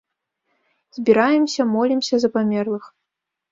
Збіраемся, 0.99 1.61
молімся 1.75 2.15
за 2.25 2.33
памерлых. 2.39 2.83